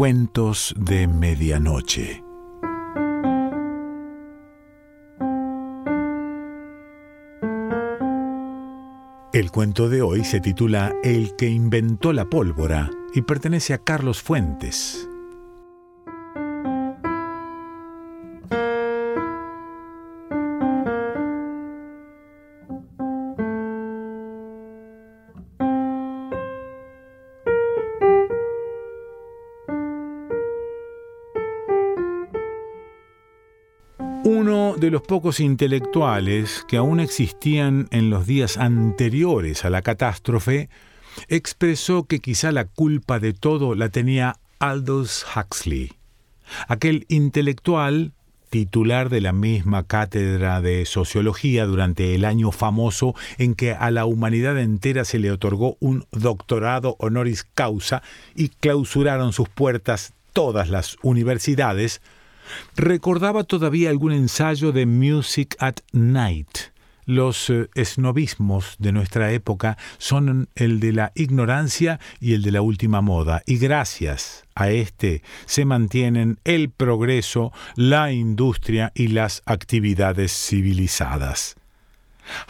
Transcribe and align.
Cuentos 0.00 0.74
de 0.78 1.06
Medianoche. 1.06 2.24
El 9.34 9.50
cuento 9.50 9.90
de 9.90 10.00
hoy 10.00 10.24
se 10.24 10.40
titula 10.40 10.94
El 11.04 11.36
que 11.36 11.50
inventó 11.50 12.14
la 12.14 12.24
pólvora 12.24 12.88
y 13.14 13.20
pertenece 13.20 13.74
a 13.74 13.78
Carlos 13.84 14.22
Fuentes. 14.22 15.09
Los 34.90 35.02
pocos 35.02 35.40
intelectuales 35.40 36.64
que 36.68 36.76
aún 36.76 37.00
existían 37.00 37.88
en 37.90 38.10
los 38.10 38.26
días 38.26 38.56
anteriores 38.56 39.64
a 39.64 39.70
la 39.70 39.82
catástrofe 39.82 40.68
expresó 41.28 42.04
que 42.04 42.20
quizá 42.20 42.52
la 42.52 42.64
culpa 42.64 43.18
de 43.18 43.32
todo 43.32 43.74
la 43.74 43.88
tenía 43.88 44.36
Aldous 44.58 45.24
Huxley, 45.34 45.92
aquel 46.68 47.06
intelectual 47.08 48.12
titular 48.50 49.08
de 49.08 49.20
la 49.20 49.32
misma 49.32 49.84
cátedra 49.84 50.60
de 50.60 50.84
sociología 50.84 51.66
durante 51.66 52.14
el 52.14 52.24
año 52.24 52.50
famoso 52.50 53.14
en 53.38 53.54
que 53.54 53.72
a 53.72 53.90
la 53.92 54.04
humanidad 54.04 54.58
entera 54.58 55.04
se 55.04 55.20
le 55.20 55.30
otorgó 55.30 55.76
un 55.78 56.04
doctorado 56.10 56.96
honoris 56.98 57.44
causa 57.54 58.02
y 58.34 58.48
clausuraron 58.48 59.32
sus 59.32 59.48
puertas 59.48 60.14
todas 60.32 60.68
las 60.68 60.96
universidades, 61.02 62.02
recordaba 62.76 63.44
todavía 63.44 63.90
algún 63.90 64.12
ensayo 64.12 64.72
de 64.72 64.86
Music 64.86 65.56
at 65.58 65.76
Night. 65.92 66.70
Los 67.06 67.50
eh, 67.50 67.68
esnovismos 67.74 68.76
de 68.78 68.92
nuestra 68.92 69.32
época 69.32 69.76
son 69.98 70.48
el 70.54 70.78
de 70.78 70.92
la 70.92 71.12
ignorancia 71.16 71.98
y 72.20 72.34
el 72.34 72.42
de 72.42 72.52
la 72.52 72.62
última 72.62 73.00
moda, 73.00 73.42
y 73.46 73.58
gracias 73.58 74.44
a 74.54 74.70
este 74.70 75.22
se 75.46 75.64
mantienen 75.64 76.38
el 76.44 76.70
progreso, 76.70 77.52
la 77.74 78.12
industria 78.12 78.92
y 78.94 79.08
las 79.08 79.42
actividades 79.44 80.30
civilizadas. 80.32 81.56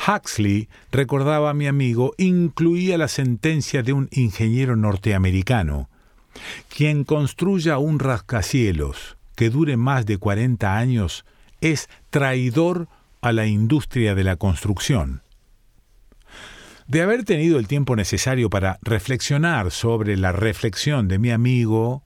Huxley, 0.07 0.69
recordaba 0.93 1.49
a 1.49 1.55
mi 1.55 1.67
amigo, 1.67 2.13
incluía 2.19 2.99
la 2.99 3.09
sentencia 3.09 3.83
de 3.83 3.95
un 3.95 4.09
ingeniero 4.13 4.77
norteamericano. 4.77 5.89
Quien 6.69 7.05
construya 7.05 7.79
un 7.79 7.99
rascacielos 7.99 9.17
que 9.41 9.49
dure 9.49 9.79
más 9.79 10.05
de 10.05 10.19
40 10.19 10.77
años 10.77 11.25
es 11.63 11.89
traidor 12.11 12.89
a 13.23 13.33
la 13.33 13.47
industria 13.47 14.15
de 14.15 14.23
la 14.23 14.37
construcción. 14.37 15.23
De 16.87 17.01
haber 17.01 17.25
tenido 17.25 17.59
el 17.59 17.67
tiempo 17.67 17.97
necesario 17.97 18.51
para 18.51 18.79
reflexionar 18.83 19.71
sobre 19.71 20.19
la 20.19 20.33
reflexión 20.33 21.09
de 21.09 21.19
mi 21.19 21.31
amigo, 21.31 22.05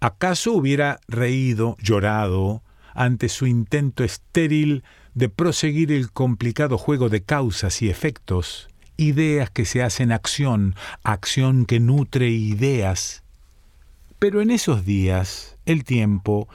¿acaso 0.00 0.54
hubiera 0.54 1.00
reído, 1.06 1.76
llorado, 1.82 2.62
ante 2.94 3.28
su 3.28 3.46
intento 3.46 4.02
estéril 4.02 4.84
de 5.12 5.28
proseguir 5.28 5.92
el 5.92 6.12
complicado 6.12 6.78
juego 6.78 7.10
de 7.10 7.22
causas 7.22 7.82
y 7.82 7.90
efectos, 7.90 8.70
ideas 8.96 9.50
que 9.50 9.66
se 9.66 9.82
hacen 9.82 10.12
acción, 10.12 10.76
acción 11.02 11.66
que 11.66 11.78
nutre 11.78 12.30
ideas? 12.30 13.22
Pero 14.18 14.40
en 14.40 14.50
esos 14.50 14.86
días, 14.86 15.53
el 15.66 15.84
tiempo, 15.84 16.48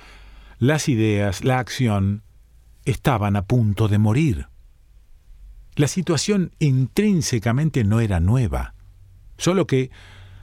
las 0.57 0.89
ideas, 0.89 1.43
la 1.43 1.59
acción, 1.59 2.23
estaban 2.85 3.35
a 3.35 3.45
punto 3.45 3.87
de 3.87 3.97
morir. 3.97 4.47
La 5.75 5.87
situación 5.87 6.51
intrínsecamente 6.59 7.83
no 7.83 7.99
era 7.99 8.19
nueva, 8.19 8.73
solo 9.37 9.67
que, 9.67 9.91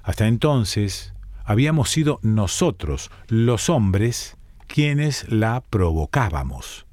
hasta 0.02 0.26
entonces, 0.26 1.12
habíamos 1.44 1.90
sido 1.90 2.18
nosotros, 2.22 3.10
los 3.28 3.68
hombres, 3.68 4.36
quienes 4.66 5.30
la 5.30 5.62
provocábamos. 5.68 6.86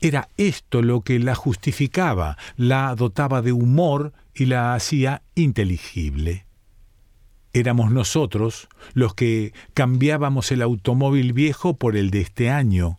Era 0.00 0.28
esto 0.36 0.82
lo 0.82 1.02
que 1.02 1.18
la 1.18 1.34
justificaba, 1.34 2.36
la 2.56 2.94
dotaba 2.94 3.42
de 3.42 3.52
humor 3.52 4.12
y 4.34 4.46
la 4.46 4.74
hacía 4.74 5.22
inteligible. 5.34 6.47
Éramos 7.58 7.90
nosotros 7.90 8.68
los 8.94 9.14
que 9.14 9.52
cambiábamos 9.74 10.52
el 10.52 10.62
automóvil 10.62 11.32
viejo 11.32 11.76
por 11.76 11.96
el 11.96 12.10
de 12.10 12.20
este 12.20 12.50
año. 12.50 12.98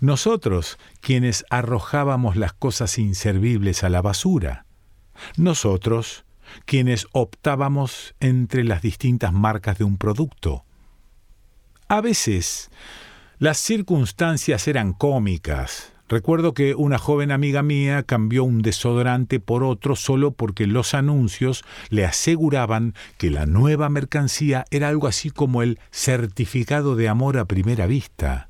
Nosotros 0.00 0.78
quienes 1.00 1.44
arrojábamos 1.50 2.36
las 2.36 2.52
cosas 2.52 2.98
inservibles 2.98 3.84
a 3.84 3.88
la 3.88 4.02
basura. 4.02 4.66
Nosotros 5.36 6.24
quienes 6.64 7.06
optábamos 7.12 8.14
entre 8.20 8.64
las 8.64 8.82
distintas 8.82 9.32
marcas 9.32 9.78
de 9.78 9.84
un 9.84 9.96
producto. 9.96 10.64
A 11.88 12.00
veces 12.00 12.70
las 13.38 13.58
circunstancias 13.58 14.68
eran 14.68 14.92
cómicas, 14.92 15.92
Recuerdo 16.08 16.54
que 16.54 16.74
una 16.74 16.96
joven 16.96 17.30
amiga 17.30 17.62
mía 17.62 18.02
cambió 18.02 18.42
un 18.42 18.62
desodorante 18.62 19.40
por 19.40 19.62
otro 19.62 19.94
solo 19.94 20.30
porque 20.30 20.66
los 20.66 20.94
anuncios 20.94 21.64
le 21.90 22.06
aseguraban 22.06 22.94
que 23.18 23.30
la 23.30 23.44
nueva 23.44 23.90
mercancía 23.90 24.64
era 24.70 24.88
algo 24.88 25.06
así 25.06 25.30
como 25.30 25.62
el 25.62 25.78
certificado 25.90 26.96
de 26.96 27.08
amor 27.10 27.36
a 27.36 27.44
primera 27.44 27.86
vista. 27.86 28.48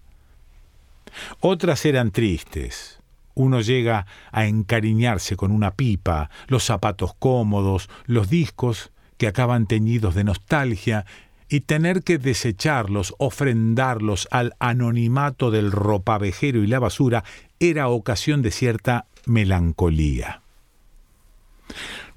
Otras 1.41 1.85
eran 1.85 2.13
tristes. 2.13 3.01
Uno 3.35 3.61
llega 3.61 4.07
a 4.31 4.47
encariñarse 4.47 5.37
con 5.37 5.51
una 5.51 5.73
pipa, 5.73 6.31
los 6.47 6.65
zapatos 6.65 7.15
cómodos, 7.19 7.89
los 8.07 8.31
discos 8.31 8.93
que 9.17 9.27
acaban 9.27 9.67
teñidos 9.67 10.15
de 10.15 10.23
nostalgia 10.23 11.07
y 11.49 11.61
tener 11.61 12.03
que 12.03 12.19
desecharlos, 12.19 13.15
ofrendarlos 13.19 14.29
al 14.31 14.55
anonimato 14.59 15.51
del 15.51 15.73
ropavejero 15.73 16.63
y 16.63 16.67
la 16.67 16.79
basura 16.79 17.25
era 17.59 17.89
ocasión 17.89 18.43
de 18.43 18.51
cierta 18.51 19.07
melancolía. 19.27 20.43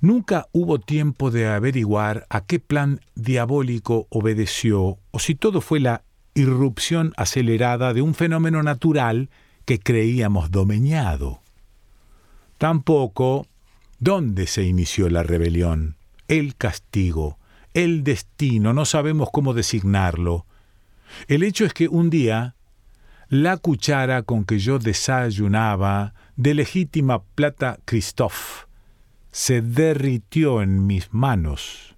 Nunca 0.02 0.48
hubo 0.52 0.80
tiempo 0.80 1.30
de 1.32 1.48
averiguar 1.48 2.26
a 2.30 2.42
qué 2.42 2.60
plan 2.60 3.02
diabólico 3.16 4.08
obedeció 4.10 4.98
o 5.12 5.20
si 5.20 5.36
todo 5.36 5.62
fue 5.62 5.80
la 5.80 6.04
irrupción 6.34 7.14
acelerada 7.18 7.94
de 7.94 8.02
un 8.02 8.16
fenómeno 8.16 8.64
natural 8.64 9.30
que 9.66 9.80
creíamos 9.80 10.50
domeñado. 10.52 11.42
Tampoco 12.58 13.48
dónde 14.00 14.48
se 14.48 14.64
inició 14.64 15.10
la 15.10 15.24
rebelión, 15.24 15.96
el 16.28 16.56
castigo, 16.56 17.38
el 17.74 18.04
destino, 18.04 18.74
no 18.74 18.86
sabemos 18.86 19.30
cómo 19.32 19.54
designarlo. 19.54 20.46
El 21.28 21.44
hecho 21.44 21.66
es 21.66 21.74
que 21.74 21.88
un 21.88 22.10
día 22.10 22.56
la 23.30 23.58
cuchara 23.58 24.24
con 24.24 24.44
que 24.44 24.60
yo 24.60 24.80
desayunaba 24.80 26.14
de 26.36 26.54
legítima 26.54 27.24
plata 27.24 27.80
Christophe 27.86 28.68
se 29.32 29.62
derritió 29.62 30.62
en 30.62 30.86
mis 30.86 31.14
manos. 31.14 31.96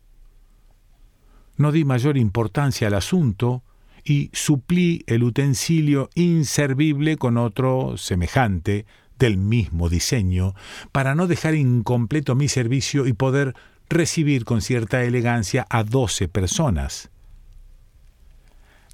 No 1.57 1.71
di 1.71 1.85
mayor 1.85 2.17
importancia 2.17 2.87
al 2.87 2.93
asunto 2.93 3.63
y 4.03 4.29
suplí 4.33 5.03
el 5.07 5.23
utensilio 5.23 6.09
inservible 6.13 7.17
con 7.17 7.37
otro 7.37 7.97
semejante, 7.97 8.85
del 9.19 9.37
mismo 9.37 9.89
diseño, 9.89 10.53
para 10.91 11.15
no 11.15 11.27
dejar 11.27 11.55
incompleto 11.55 12.35
mi 12.35 12.47
servicio 12.47 13.07
y 13.07 13.13
poder 13.13 13.55
recibir 13.89 14.45
con 14.45 14.61
cierta 14.61 15.03
elegancia 15.03 15.65
a 15.69 15.83
doce 15.83 16.27
personas. 16.27 17.09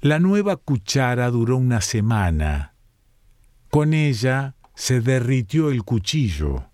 La 0.00 0.18
nueva 0.18 0.56
cuchara 0.56 1.30
duró 1.30 1.56
una 1.56 1.80
semana. 1.80 2.74
Con 3.70 3.92
ella 3.92 4.54
se 4.74 5.00
derritió 5.00 5.70
el 5.70 5.84
cuchillo. 5.84 6.64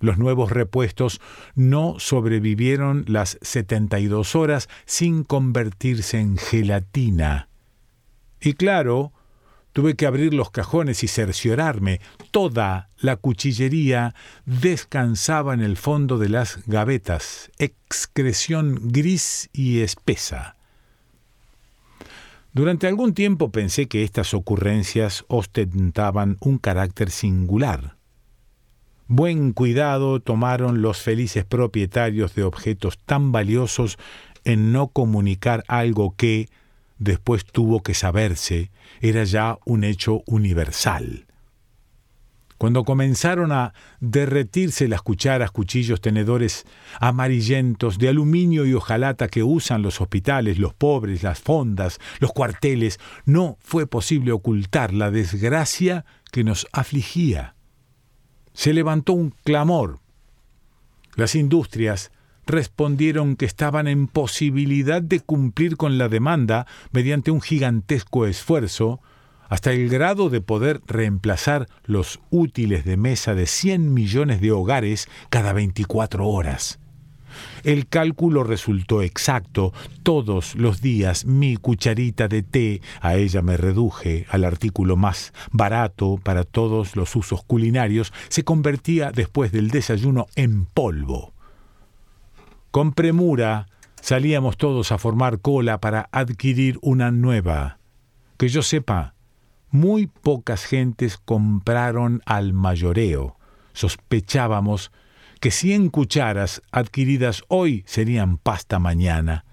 Los 0.00 0.18
nuevos 0.18 0.50
repuestos 0.50 1.20
no 1.54 1.94
sobrevivieron 1.98 3.04
las 3.06 3.38
72 3.42 4.34
horas 4.34 4.68
sin 4.84 5.22
convertirse 5.22 6.18
en 6.18 6.36
gelatina. 6.36 7.48
Y 8.40 8.54
claro, 8.54 9.12
Tuve 9.72 9.96
que 9.96 10.06
abrir 10.06 10.34
los 10.34 10.50
cajones 10.50 11.02
y 11.02 11.08
cerciorarme. 11.08 12.00
Toda 12.30 12.90
la 12.98 13.16
cuchillería 13.16 14.14
descansaba 14.44 15.54
en 15.54 15.60
el 15.60 15.76
fondo 15.76 16.18
de 16.18 16.28
las 16.28 16.66
gavetas, 16.66 17.50
excreción 17.58 18.78
gris 18.84 19.48
y 19.52 19.80
espesa. 19.80 20.56
Durante 22.52 22.86
algún 22.86 23.14
tiempo 23.14 23.50
pensé 23.50 23.88
que 23.88 24.02
estas 24.02 24.34
ocurrencias 24.34 25.24
ostentaban 25.28 26.36
un 26.40 26.58
carácter 26.58 27.10
singular. 27.10 27.96
Buen 29.08 29.52
cuidado 29.52 30.20
tomaron 30.20 30.82
los 30.82 31.00
felices 31.00 31.46
propietarios 31.46 32.34
de 32.34 32.44
objetos 32.44 32.98
tan 32.98 33.32
valiosos 33.32 33.98
en 34.44 34.72
no 34.72 34.88
comunicar 34.88 35.64
algo 35.66 36.14
que, 36.16 36.50
después 37.02 37.44
tuvo 37.44 37.82
que 37.82 37.94
saberse, 37.94 38.70
era 39.00 39.24
ya 39.24 39.58
un 39.64 39.84
hecho 39.84 40.22
universal. 40.26 41.26
Cuando 42.62 42.84
comenzaron 42.84 43.50
a 43.50 43.74
derretirse 43.98 44.86
las 44.86 45.02
cucharas, 45.02 45.50
cuchillos, 45.50 46.00
tenedores 46.00 46.64
amarillentos 47.00 47.98
de 47.98 48.08
aluminio 48.08 48.64
y 48.66 48.74
hojalata 48.74 49.26
que 49.26 49.42
usan 49.42 49.82
los 49.82 50.00
hospitales, 50.00 50.60
los 50.60 50.72
pobres, 50.72 51.24
las 51.24 51.40
fondas, 51.40 51.98
los 52.20 52.32
cuarteles, 52.32 53.00
no 53.24 53.58
fue 53.58 53.88
posible 53.88 54.30
ocultar 54.30 54.94
la 54.94 55.10
desgracia 55.10 56.04
que 56.30 56.44
nos 56.44 56.68
afligía. 56.72 57.56
Se 58.52 58.72
levantó 58.72 59.14
un 59.14 59.34
clamor. 59.42 59.98
Las 61.16 61.34
industrias 61.34 62.12
respondieron 62.46 63.36
que 63.36 63.46
estaban 63.46 63.88
en 63.88 64.06
posibilidad 64.06 65.02
de 65.02 65.20
cumplir 65.20 65.76
con 65.76 65.98
la 65.98 66.08
demanda 66.08 66.66
mediante 66.90 67.30
un 67.30 67.40
gigantesco 67.40 68.26
esfuerzo, 68.26 69.00
hasta 69.48 69.72
el 69.72 69.90
grado 69.90 70.30
de 70.30 70.40
poder 70.40 70.80
reemplazar 70.86 71.68
los 71.84 72.20
útiles 72.30 72.86
de 72.86 72.96
mesa 72.96 73.34
de 73.34 73.46
100 73.46 73.92
millones 73.92 74.40
de 74.40 74.50
hogares 74.50 75.08
cada 75.28 75.52
24 75.52 76.26
horas. 76.26 76.78
El 77.64 77.86
cálculo 77.86 78.44
resultó 78.44 79.02
exacto. 79.02 79.72
Todos 80.02 80.54
los 80.54 80.80
días 80.80 81.26
mi 81.26 81.56
cucharita 81.56 82.28
de 82.28 82.42
té, 82.42 82.80
a 83.00 83.16
ella 83.16 83.42
me 83.42 83.56
reduje 83.56 84.26
al 84.30 84.44
artículo 84.44 84.96
más 84.96 85.32
barato 85.50 86.18
para 86.22 86.44
todos 86.44 86.96
los 86.96 87.14
usos 87.14 87.44
culinarios, 87.44 88.12
se 88.28 88.44
convertía 88.44 89.12
después 89.12 89.52
del 89.52 89.68
desayuno 89.68 90.26
en 90.34 90.64
polvo. 90.66 91.31
Con 92.72 92.92
premura 92.92 93.66
salíamos 94.00 94.56
todos 94.56 94.92
a 94.92 94.98
formar 94.98 95.40
cola 95.40 95.78
para 95.78 96.08
adquirir 96.10 96.78
una 96.80 97.10
nueva. 97.10 97.78
Que 98.38 98.48
yo 98.48 98.62
sepa, 98.62 99.14
muy 99.70 100.06
pocas 100.06 100.64
gentes 100.64 101.18
compraron 101.18 102.22
al 102.24 102.54
mayoreo. 102.54 103.36
Sospechábamos 103.74 104.90
que 105.38 105.50
cien 105.50 105.90
cucharas 105.90 106.62
adquiridas 106.72 107.44
hoy 107.48 107.84
serían 107.86 108.38
pasta 108.38 108.78
mañana. 108.78 109.44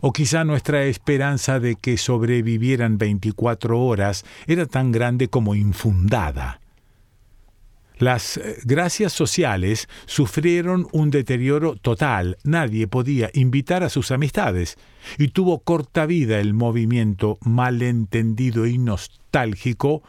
O 0.00 0.14
quizá 0.14 0.44
nuestra 0.44 0.84
esperanza 0.84 1.60
de 1.60 1.76
que 1.76 1.98
sobrevivieran 1.98 2.96
24 2.96 3.78
horas 3.78 4.24
era 4.46 4.64
tan 4.64 4.90
grande 4.90 5.28
como 5.28 5.54
infundada. 5.54 6.62
Las 7.98 8.38
eh, 8.38 8.58
gracias 8.64 9.12
sociales 9.12 9.88
sufrieron 10.06 10.88
un 10.92 11.10
deterioro 11.10 11.76
total. 11.76 12.36
Nadie 12.42 12.88
podía 12.88 13.30
invitar 13.34 13.84
a 13.84 13.88
sus 13.88 14.10
amistades 14.10 14.76
y 15.16 15.28
tuvo 15.28 15.60
corta 15.60 16.06
vida 16.06 16.40
el 16.40 16.54
movimiento 16.54 17.38
malentendido 17.42 18.66
y 18.66 18.78
nostálgico 18.78 20.02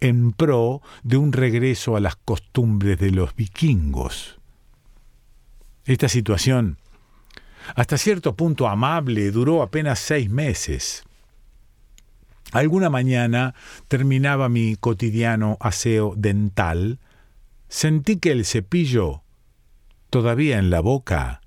en 0.00 0.32
pro 0.32 0.82
de 1.02 1.16
un 1.16 1.32
regreso 1.32 1.96
a 1.96 2.00
las 2.00 2.16
costumbres 2.16 2.98
de 2.98 3.10
los 3.10 3.34
vikingos. 3.34 4.38
Esta 5.84 6.08
situación, 6.08 6.78
hasta 7.74 7.98
cierto 7.98 8.34
punto 8.34 8.66
amable, 8.66 9.30
duró 9.30 9.62
apenas 9.62 9.98
seis 9.98 10.30
meses. 10.30 11.04
Alguna 12.52 12.90
mañana 12.90 13.54
terminaba 13.88 14.48
mi 14.48 14.76
cotidiano 14.76 15.56
aseo 15.60 16.14
dental, 16.16 16.98
Sentí 17.68 18.16
que 18.18 18.32
el 18.32 18.44
cepillo, 18.44 19.22
todavía 20.10 20.58
en 20.58 20.70
la 20.70 20.80
boca, 20.80 21.40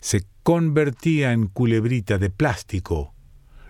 se 0.00 0.24
convertía 0.42 1.32
en 1.32 1.46
culebrita 1.46 2.18
de 2.18 2.30
plástico. 2.30 3.14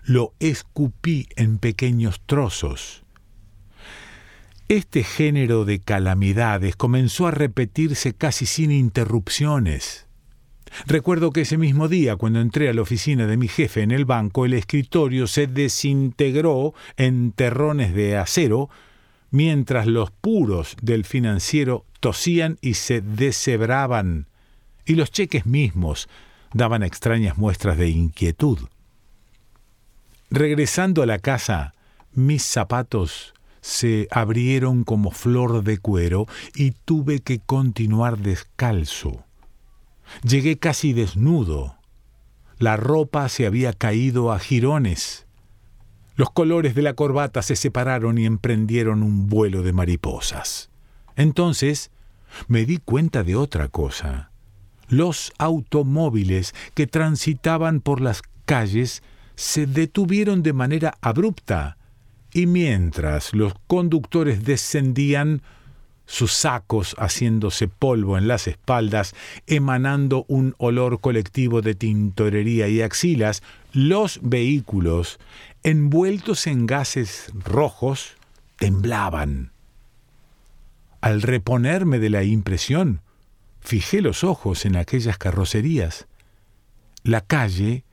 Lo 0.03 0.33
escupí 0.39 1.27
en 1.35 1.57
pequeños 1.57 2.21
trozos. 2.25 3.03
Este 4.67 5.03
género 5.03 5.65
de 5.65 5.81
calamidades 5.81 6.75
comenzó 6.75 7.27
a 7.27 7.31
repetirse 7.31 8.13
casi 8.13 8.45
sin 8.45 8.71
interrupciones. 8.71 10.07
Recuerdo 10.85 11.31
que 11.31 11.41
ese 11.41 11.57
mismo 11.57 11.89
día, 11.89 12.15
cuando 12.15 12.39
entré 12.39 12.69
a 12.69 12.73
la 12.73 12.81
oficina 12.81 13.27
de 13.27 13.35
mi 13.35 13.49
jefe 13.49 13.81
en 13.81 13.91
el 13.91 14.05
banco, 14.05 14.45
el 14.45 14.53
escritorio 14.53 15.27
se 15.27 15.47
desintegró 15.47 16.73
en 16.95 17.33
terrones 17.33 17.93
de 17.93 18.17
acero, 18.17 18.69
mientras 19.31 19.87
los 19.87 20.11
puros 20.11 20.75
del 20.81 21.05
financiero 21.05 21.85
tosían 21.99 22.57
y 22.61 22.75
se 22.75 23.01
deshebraban, 23.01 24.27
y 24.85 24.95
los 24.95 25.11
cheques 25.11 25.45
mismos 25.45 26.09
daban 26.53 26.83
extrañas 26.83 27.37
muestras 27.37 27.77
de 27.77 27.89
inquietud. 27.89 28.59
Regresando 30.29 31.01
a 31.01 31.05
la 31.05 31.19
casa, 31.19 31.73
mis 32.13 32.43
zapatos 32.43 33.33
se 33.61 34.07
abrieron 34.11 34.83
como 34.83 35.11
flor 35.11 35.63
de 35.63 35.77
cuero 35.77 36.25
y 36.55 36.71
tuve 36.71 37.19
que 37.19 37.39
continuar 37.39 38.17
descalzo. 38.17 39.23
Llegué 40.23 40.57
casi 40.57 40.93
desnudo. 40.93 41.77
La 42.57 42.75
ropa 42.75 43.29
se 43.29 43.45
había 43.45 43.73
caído 43.73 44.31
a 44.31 44.39
jirones. 44.39 45.25
Los 46.15 46.29
colores 46.31 46.75
de 46.75 46.81
la 46.81 46.93
corbata 46.93 47.41
se 47.41 47.55
separaron 47.55 48.17
y 48.17 48.25
emprendieron 48.25 49.03
un 49.03 49.27
vuelo 49.27 49.63
de 49.63 49.73
mariposas. 49.73 50.69
Entonces 51.15 51.91
me 52.47 52.65
di 52.65 52.77
cuenta 52.77 53.23
de 53.23 53.35
otra 53.35 53.67
cosa. 53.67 54.31
Los 54.87 55.31
automóviles 55.37 56.53
que 56.73 56.87
transitaban 56.87 57.79
por 57.81 58.01
las 58.01 58.21
calles 58.45 59.03
se 59.35 59.65
detuvieron 59.65 60.43
de 60.43 60.53
manera 60.53 60.97
abrupta, 61.01 61.77
y 62.33 62.45
mientras 62.45 63.33
los 63.33 63.53
conductores 63.67 64.43
descendían, 64.43 65.41
sus 66.05 66.33
sacos 66.33 66.93
haciéndose 66.99 67.69
polvo 67.69 68.17
en 68.17 68.27
las 68.27 68.47
espaldas, 68.47 69.15
emanando 69.47 70.25
un 70.27 70.55
olor 70.57 70.99
colectivo 70.99 71.61
de 71.61 71.73
tintorería 71.73 72.67
y 72.67 72.81
axilas, 72.81 73.41
los 73.71 74.19
vehículos, 74.21 75.19
envueltos 75.63 76.47
en 76.47 76.65
gases 76.65 77.31
rojos, 77.33 78.15
temblaban. 78.57 79.51
Al 81.01 81.21
reponerme 81.21 81.99
de 81.99 82.09
la 82.09 82.23
impresión, 82.23 83.01
fijé 83.59 84.01
los 84.01 84.23
ojos 84.23 84.65
en 84.65 84.75
aquellas 84.75 85.17
carrocerías. 85.17 86.07
La 87.03 87.21
calle 87.21 87.83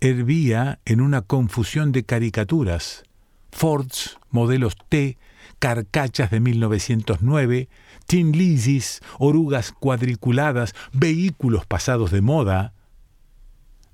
hervía 0.00 0.80
en 0.84 1.00
una 1.00 1.22
confusión 1.22 1.92
de 1.92 2.04
caricaturas. 2.04 3.04
Fords, 3.50 4.18
modelos 4.30 4.76
T, 4.88 5.16
carcachas 5.58 6.30
de 6.30 6.40
1909, 6.40 7.68
Tin 8.06 8.32
Lizzies, 8.32 9.00
orugas 9.18 9.72
cuadriculadas, 9.72 10.74
vehículos 10.92 11.66
pasados 11.66 12.10
de 12.10 12.20
moda. 12.20 12.74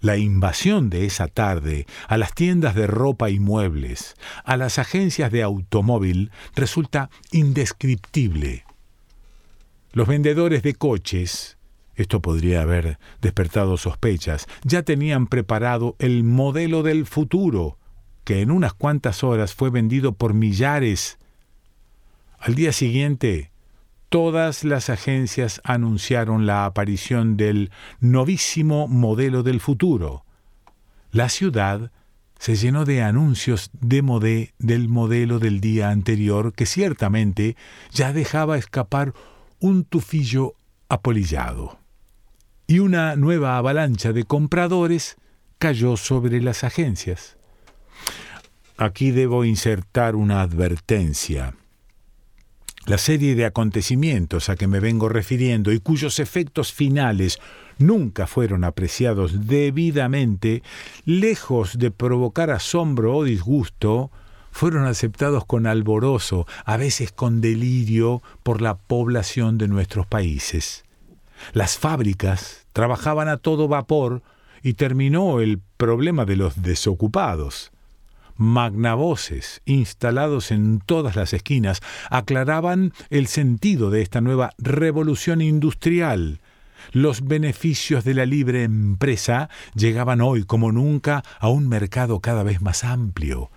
La 0.04 0.18
invasión 0.18 0.90
de 0.90 1.06
esa 1.06 1.28
tarde 1.28 1.87
a 2.08 2.18
las 2.18 2.34
tiendas 2.34 2.75
de 2.75 2.87
ropa 2.87 3.30
y 3.30 3.38
muebles, 3.38 4.16
a 4.44 4.58
las 4.58 4.78
agencias 4.78 5.32
de 5.32 5.42
automóvil, 5.42 6.30
resulta 6.54 7.08
indescriptible. 7.32 8.66
Los 9.92 10.06
vendedores 10.06 10.62
de 10.62 10.75
coches, 10.75 11.56
esto 11.94 12.20
podría 12.20 12.61
haber 12.61 12.99
despertado 13.23 13.78
sospechas, 13.78 14.46
ya 14.62 14.82
tenían 14.82 15.26
preparado 15.26 15.96
el 15.99 16.23
modelo 16.23 16.82
del 16.82 17.06
futuro, 17.06 17.78
que 18.25 18.42
en 18.42 18.50
unas 18.50 18.75
cuantas 18.75 19.25
horas 19.25 19.54
fue 19.54 19.70
vendido 19.70 20.12
por 20.12 20.34
millares. 20.34 21.16
Al 22.38 22.54
día 22.54 22.73
siguiente, 22.73 23.52
todas 24.14 24.62
las 24.62 24.90
agencias 24.90 25.61
anunciaron 25.64 26.47
la 26.47 26.66
aparición 26.66 27.37
del 27.37 27.73
novísimo 27.99 28.87
modelo 28.87 29.42
del 29.42 29.59
futuro. 29.59 30.25
La 31.11 31.28
ciudad 31.28 31.90
se 32.38 32.54
llenó 32.54 32.85
de 32.85 33.02
anuncios 33.02 33.71
de 33.73 34.02
modé 34.02 34.54
del 34.61 34.88
modelo 34.88 35.40
del 35.40 35.61
día 35.61 35.90
anterior 35.90 36.52
que 36.52 36.64
ciertamente 36.64 37.56
ya 37.90 38.12
dejaba 38.12 38.56
escapar 38.56 39.14
un 39.59 39.83
tufillo 39.83 40.54
apolillado. 40.88 41.80
Y 42.68 42.78
una 42.78 43.16
nueva 43.16 43.59
avalancha 43.59 44.12
de 44.12 44.23
compradores 44.23 45.16
cayó 45.59 45.97
sobre 45.97 46.40
las 46.40 46.62
agencias. 46.62 47.37
Aquí 48.76 49.11
debo 49.11 49.44
insertar 49.44 50.14
una 50.14 50.40
advertencia. 50.40 51.56
La 52.86 52.98
serie 52.98 53.34
de 53.34 53.46
acontecimientos 53.46 54.50
a 54.50 54.56
que 54.56 54.66
me 54.66 54.78
vengo 54.78 55.08
refiriendo 55.08 55.72
y 55.72 55.80
cuyos 55.80 56.18
efectos 56.18 56.70
finales 56.70 57.38
nunca 57.78 58.26
fueron 58.26 58.62
apreciados 58.62 59.46
debidamente, 59.46 60.62
lejos 61.06 61.78
de 61.78 61.90
provocar 61.90 62.50
asombro 62.50 63.16
o 63.16 63.24
disgusto, 63.24 64.10
fueron 64.50 64.84
aceptados 64.84 65.46
con 65.46 65.66
alborozo, 65.66 66.46
a 66.66 66.76
veces 66.76 67.10
con 67.10 67.40
delirio, 67.40 68.22
por 68.42 68.60
la 68.60 68.76
población 68.76 69.56
de 69.56 69.66
nuestros 69.66 70.06
países. 70.06 70.84
Las 71.54 71.78
fábricas 71.78 72.66
trabajaban 72.74 73.28
a 73.28 73.38
todo 73.38 73.66
vapor 73.66 74.22
y 74.62 74.74
terminó 74.74 75.40
el 75.40 75.58
problema 75.78 76.26
de 76.26 76.36
los 76.36 76.60
desocupados. 76.60 77.72
Magnavoces 78.36 79.62
instalados 79.64 80.50
en 80.50 80.80
todas 80.80 81.16
las 81.16 81.32
esquinas 81.32 81.80
aclaraban 82.10 82.92
el 83.10 83.26
sentido 83.26 83.90
de 83.90 84.02
esta 84.02 84.20
nueva 84.20 84.50
revolución 84.58 85.40
industrial. 85.40 86.40
Los 86.92 87.26
beneficios 87.26 88.04
de 88.04 88.14
la 88.14 88.26
libre 88.26 88.62
empresa 88.62 89.48
llegaban 89.74 90.20
hoy 90.20 90.44
como 90.44 90.72
nunca 90.72 91.22
a 91.40 91.48
un 91.48 91.68
mercado 91.68 92.20
cada 92.20 92.42
vez 92.42 92.60
más 92.60 92.84
amplio. 92.84 93.50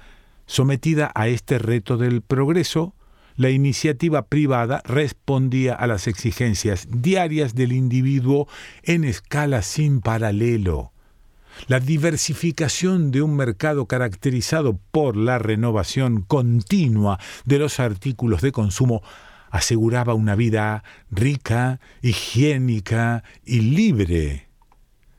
Sometida 0.46 1.12
a 1.14 1.28
este 1.28 1.60
reto 1.60 1.98
del 1.98 2.22
progreso, 2.22 2.94
la 3.36 3.50
iniciativa 3.50 4.24
privada 4.28 4.82
respondía 4.86 5.76
a 5.76 5.86
las 5.88 6.08
exigencias 6.08 6.88
diarias 6.90 7.54
del 7.54 7.72
individuo 7.72 8.48
en 8.84 9.04
escala 9.04 9.62
sin 9.62 10.02
paralelo. 10.02 10.92
La 11.66 11.80
diversificación 11.80 13.12
de 13.12 13.22
un 13.22 13.36
mercado 13.36 13.88
caracterizado 13.88 14.80
por 14.92 15.18
la 15.18 15.40
renovación 15.40 16.22
continua 16.22 17.20
de 17.46 17.60
los 17.60 17.80
artículos 17.80 18.42
de 18.42 18.52
consumo 18.52 19.02
aseguraba 19.50 20.14
una 20.14 20.36
vida 20.36 20.84
rica, 21.10 21.80
higiénica 22.02 23.24
y 23.44 23.62
libre. 23.62 24.48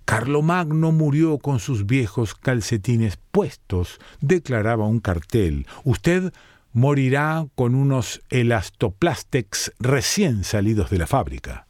Carlomagno 0.04 0.92
murió 0.92 1.38
con 1.38 1.58
sus 1.58 1.84
viejos 1.84 2.34
calcetines 2.34 3.18
puestos, 3.30 3.98
declaraba 4.20 4.86
un 4.86 5.00
cartel. 5.00 5.66
Usted 5.84 6.32
morirá 6.72 7.46
con 7.54 7.74
unos 7.74 8.22
elastoplastex 8.30 9.72
recién 9.80 10.44
salidos 10.44 10.90
de 10.90 10.98
la 10.98 11.06
fábrica. 11.06 11.66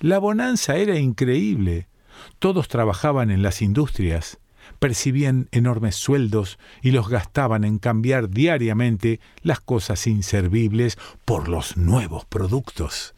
La 0.00 0.18
bonanza 0.18 0.76
era 0.76 0.98
increíble. 0.98 1.87
Todos 2.38 2.68
trabajaban 2.68 3.30
en 3.30 3.42
las 3.42 3.62
industrias, 3.62 4.38
percibían 4.78 5.48
enormes 5.52 5.96
sueldos 5.96 6.58
y 6.82 6.90
los 6.90 7.08
gastaban 7.08 7.64
en 7.64 7.78
cambiar 7.78 8.30
diariamente 8.30 9.20
las 9.42 9.60
cosas 9.60 10.06
inservibles 10.06 10.98
por 11.24 11.48
los 11.48 11.76
nuevos 11.76 12.24
productos. 12.24 13.14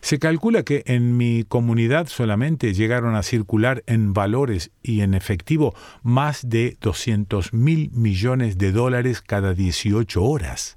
Se 0.00 0.18
calcula 0.18 0.64
que 0.64 0.82
en 0.84 1.16
mi 1.16 1.44
comunidad 1.44 2.08
solamente 2.08 2.74
llegaron 2.74 3.14
a 3.14 3.22
circular 3.22 3.82
en 3.86 4.12
valores 4.12 4.70
y 4.82 5.00
en 5.00 5.14
efectivo 5.14 5.74
más 6.02 6.46
de 6.50 6.76
200 6.82 7.54
mil 7.54 7.90
millones 7.92 8.58
de 8.58 8.70
dólares 8.70 9.22
cada 9.22 9.54
18 9.54 10.22
horas. 10.22 10.76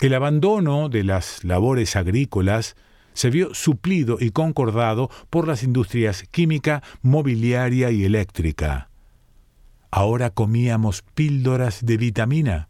El 0.00 0.14
abandono 0.14 0.88
de 0.88 1.04
las 1.04 1.44
labores 1.44 1.94
agrícolas 1.94 2.76
se 3.14 3.30
vio 3.30 3.54
suplido 3.54 4.18
y 4.20 4.30
concordado 4.30 5.10
por 5.30 5.46
las 5.48 5.62
industrias 5.62 6.24
química, 6.30 6.82
mobiliaria 7.02 7.90
y 7.90 8.04
eléctrica. 8.04 8.88
Ahora 9.90 10.30
comíamos 10.30 11.02
píldoras 11.14 11.84
de 11.84 11.96
vitamina, 11.96 12.68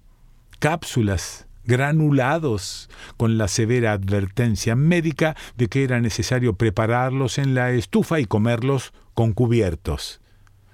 cápsulas 0.59 1.47
granulados, 1.65 2.91
con 3.17 3.39
la 3.39 3.49
severa 3.49 3.93
advertencia 3.93 4.75
médica 4.75 5.37
de 5.57 5.69
que 5.69 5.85
era 5.85 6.01
necesario 6.01 6.55
prepararlos 6.55 7.39
en 7.39 7.55
la 7.55 7.71
estufa 7.71 8.21
y 8.21 8.25
comerlos 8.25 8.93
con 9.15 9.33
cubiertos. 9.33 10.21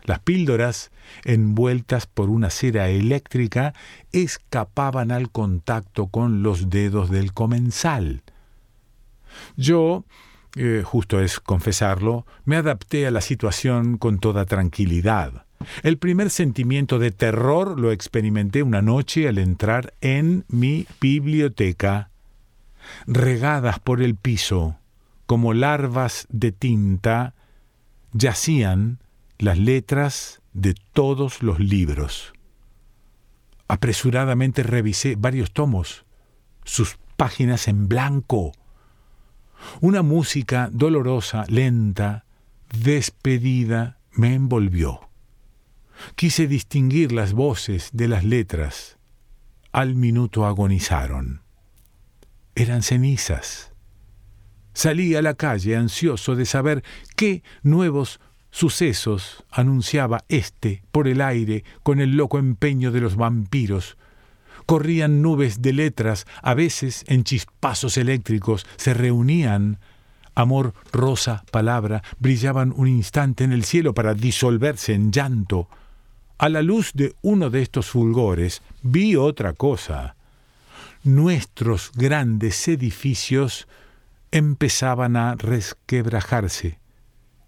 Las 0.04 0.20
píldoras, 0.20 0.90
envueltas 1.24 2.06
por 2.06 2.30
una 2.30 2.48
cera 2.48 2.88
eléctrica, 2.88 3.74
escapaban 4.12 5.10
al 5.10 5.30
contacto 5.30 6.06
con 6.06 6.42
los 6.42 6.70
dedos 6.70 7.10
del 7.10 7.34
comensal. 7.34 8.22
Yo, 9.56 10.04
eh, 10.56 10.82
justo 10.84 11.20
es 11.20 11.40
confesarlo, 11.40 12.26
me 12.44 12.56
adapté 12.56 13.06
a 13.06 13.10
la 13.10 13.20
situación 13.20 13.98
con 13.98 14.18
toda 14.18 14.44
tranquilidad. 14.44 15.44
El 15.82 15.98
primer 15.98 16.30
sentimiento 16.30 16.98
de 16.98 17.10
terror 17.10 17.78
lo 17.78 17.90
experimenté 17.92 18.62
una 18.62 18.82
noche 18.82 19.28
al 19.28 19.38
entrar 19.38 19.94
en 20.00 20.44
mi 20.48 20.86
biblioteca. 21.00 22.10
Regadas 23.06 23.80
por 23.80 24.00
el 24.00 24.14
piso, 24.14 24.78
como 25.26 25.52
larvas 25.52 26.26
de 26.30 26.52
tinta, 26.52 27.34
yacían 28.12 29.00
las 29.38 29.58
letras 29.58 30.40
de 30.52 30.74
todos 30.92 31.42
los 31.42 31.60
libros. 31.60 32.32
Apresuradamente 33.68 34.62
revisé 34.62 35.16
varios 35.16 35.52
tomos, 35.52 36.04
sus 36.64 36.98
páginas 37.16 37.68
en 37.68 37.88
blanco. 37.88 38.52
Una 39.80 40.02
música 40.02 40.68
dolorosa, 40.72 41.44
lenta, 41.48 42.24
despedida, 42.72 43.98
me 44.12 44.34
envolvió. 44.34 45.08
Quise 46.14 46.46
distinguir 46.46 47.12
las 47.12 47.32
voces 47.32 47.90
de 47.92 48.08
las 48.08 48.24
letras. 48.24 48.98
Al 49.72 49.94
minuto 49.94 50.46
agonizaron. 50.46 51.42
Eran 52.54 52.82
cenizas. 52.82 53.72
Salí 54.72 55.14
a 55.14 55.22
la 55.22 55.34
calle 55.34 55.76
ansioso 55.76 56.36
de 56.36 56.46
saber 56.46 56.84
qué 57.16 57.42
nuevos 57.62 58.20
sucesos 58.50 59.44
anunciaba 59.50 60.24
éste 60.28 60.82
por 60.90 61.08
el 61.08 61.20
aire 61.20 61.64
con 61.82 62.00
el 62.00 62.16
loco 62.16 62.38
empeño 62.38 62.92
de 62.92 63.00
los 63.00 63.16
vampiros. 63.16 63.96
Corrían 64.68 65.22
nubes 65.22 65.62
de 65.62 65.72
letras, 65.72 66.26
a 66.42 66.52
veces 66.52 67.02
en 67.08 67.24
chispazos 67.24 67.96
eléctricos 67.96 68.66
se 68.76 68.92
reunían 68.92 69.78
amor, 70.34 70.74
rosa, 70.92 71.42
palabra, 71.50 72.02
brillaban 72.18 72.74
un 72.76 72.86
instante 72.86 73.44
en 73.44 73.52
el 73.52 73.64
cielo 73.64 73.94
para 73.94 74.12
disolverse 74.12 74.92
en 74.92 75.10
llanto. 75.10 75.70
A 76.36 76.50
la 76.50 76.60
luz 76.60 76.92
de 76.92 77.14
uno 77.22 77.48
de 77.48 77.62
estos 77.62 77.86
fulgores 77.86 78.60
vi 78.82 79.16
otra 79.16 79.54
cosa. 79.54 80.16
Nuestros 81.02 81.90
grandes 81.94 82.68
edificios 82.68 83.68
empezaban 84.32 85.16
a 85.16 85.34
resquebrajarse. 85.34 86.78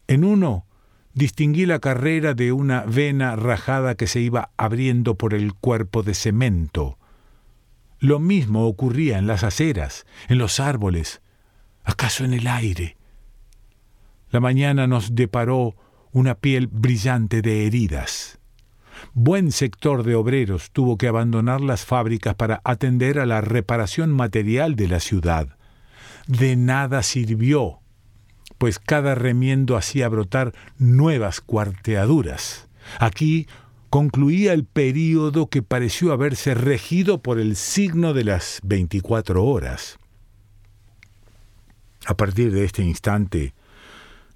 En 0.09 0.25
uno 0.25 0.65
distinguí 1.13 1.67
la 1.67 1.81
carrera 1.81 2.33
de 2.33 2.53
una 2.53 2.81
vena 2.85 3.37
rajada 3.37 3.95
que 3.95 4.07
se 4.07 4.21
iba 4.21 4.53
abriendo 4.57 5.17
por 5.17 5.35
el 5.35 5.53
cuerpo 5.53 6.03
de 6.03 6.15
cemento. 6.15 6.97
Lo 8.01 8.19
mismo 8.19 8.67
ocurría 8.67 9.19
en 9.19 9.27
las 9.27 9.45
aceras, 9.45 10.07
en 10.29 10.39
los 10.39 10.59
árboles, 10.59 11.21
acaso 11.85 12.25
en 12.25 12.33
el 12.33 12.47
aire. 12.47 12.97
La 14.31 14.41
mañana 14.41 14.87
nos 14.87 15.15
deparó 15.15 15.77
una 16.13 16.35
piel 16.35 16.67
brillante 16.67 17.43
de 17.43 17.67
heridas. 17.67 18.39
Buen 19.13 19.53
sector 19.53 20.03
de 20.03 20.15
obreros 20.15 20.71
tuvo 20.71 20.97
que 20.97 21.09
abandonar 21.09 21.61
las 21.61 21.85
fábricas 21.85 22.35
para 22.35 22.61
atender 22.65 23.19
a 23.19 23.27
la 23.27 23.43
reparación 23.43 24.11
material 24.11 24.77
de 24.77 24.89
la 24.89 25.01
ciudad. 25.01 25.59
De 26.27 26.57
nada 26.57 27.03
sirvió, 27.03 27.81
pues 28.57 28.79
cada 28.79 29.15
remiendo 29.15 29.77
hacía 29.77 30.09
brotar 30.09 30.55
nuevas 30.79 31.41
cuarteaduras. 31.41 32.69
Aquí 32.99 33.47
concluía 33.91 34.53
el 34.53 34.65
período 34.65 35.49
que 35.49 35.63
pareció 35.63 36.13
haberse 36.13 36.55
regido 36.55 37.21
por 37.23 37.41
el 37.41 37.57
signo 37.57 38.15
de 38.15 38.25
las 38.25 38.61
veinticuatro 38.63 39.45
horas. 39.45 39.99
A 42.07 42.17
partir 42.17 42.53
de 42.53 42.65
este 42.65 42.83
instante, 42.83 43.53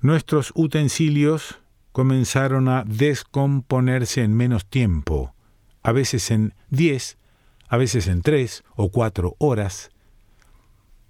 nuestros 0.01 0.53
utensilios 0.57 1.61
comenzaron 1.93 2.69
a 2.69 2.83
descomponerse 2.85 4.23
en 4.23 4.35
menos 4.35 4.67
tiempo, 4.67 5.35
a 5.85 5.93
veces 5.93 6.33
en 6.33 6.55
diez, 6.69 7.17
a 7.69 7.77
veces 7.77 8.09
en 8.09 8.23
tres 8.23 8.65
o 8.75 8.91
cuatro 8.91 9.37
horas. 9.39 9.91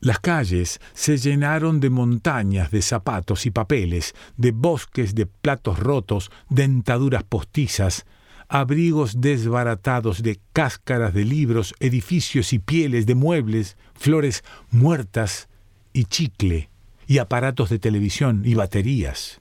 Las 0.00 0.18
calles 0.18 0.80
se 0.92 1.16
llenaron 1.16 1.80
de 1.80 1.88
montañas 1.88 2.70
de 2.70 2.82
zapatos 2.82 3.46
y 3.46 3.50
papeles, 3.50 4.14
de 4.36 4.52
bosques 4.52 5.14
de 5.14 5.24
platos 5.24 5.78
rotos, 5.78 6.30
dentaduras 6.50 7.22
postizas, 7.22 8.04
abrigos 8.48 9.20
desbaratados 9.20 10.22
de 10.22 10.40
cáscaras 10.52 11.14
de 11.14 11.24
libros, 11.24 11.74
edificios 11.80 12.52
y 12.52 12.58
pieles 12.58 13.06
de 13.06 13.14
muebles, 13.14 13.76
flores 13.94 14.44
muertas 14.70 15.48
y 15.92 16.04
chicle, 16.04 16.70
y 17.06 17.18
aparatos 17.18 17.70
de 17.70 17.78
televisión 17.78 18.42
y 18.44 18.54
baterías. 18.54 19.40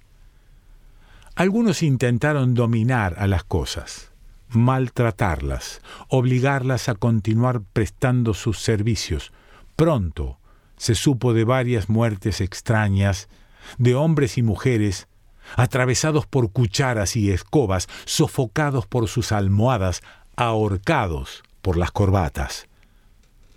Algunos 1.35 1.81
intentaron 1.81 2.53
dominar 2.53 3.15
a 3.17 3.27
las 3.27 3.43
cosas, 3.43 4.11
maltratarlas, 4.49 5.81
obligarlas 6.07 6.89
a 6.89 6.95
continuar 6.95 7.61
prestando 7.73 8.33
sus 8.33 8.59
servicios. 8.59 9.33
Pronto 9.75 10.37
se 10.77 10.95
supo 10.95 11.33
de 11.33 11.43
varias 11.43 11.89
muertes 11.89 12.41
extrañas, 12.41 13.29
de 13.77 13.95
hombres 13.95 14.37
y 14.37 14.43
mujeres, 14.43 15.07
atravesados 15.55 16.25
por 16.25 16.51
cucharas 16.51 17.15
y 17.15 17.31
escobas, 17.31 17.87
sofocados 18.05 18.85
por 18.85 19.07
sus 19.07 19.31
almohadas, 19.31 20.01
ahorcados 20.35 21.43
por 21.61 21.77
las 21.77 21.91
corbatas. 21.91 22.67